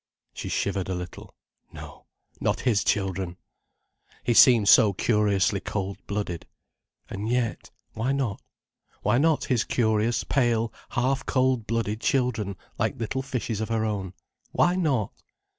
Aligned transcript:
She 0.33 0.49
shivered 0.49 0.89
a 0.89 0.95
little. 0.95 1.35
No, 1.71 2.07
not 2.39 2.61
his 2.61 2.83
children! 2.83 3.37
He 4.23 4.33
seemed 4.33 4.67
so 4.67 4.93
curiously 4.93 5.59
cold 5.59 5.99
blooded. 6.07 6.47
And 7.07 7.29
yet, 7.29 7.69
why 7.93 8.11
not? 8.11 8.41
Why 9.03 9.19
not 9.19 9.45
his 9.45 9.63
curious, 9.63 10.23
pale, 10.23 10.73
half 10.89 11.27
cold 11.27 11.67
blooded 11.67 12.01
children, 12.01 12.55
like 12.79 12.99
little 12.99 13.21
fishes 13.21 13.61
of 13.61 13.69
her 13.69 13.85
own? 13.85 14.15
Why 14.49 14.75
not? 14.75 15.13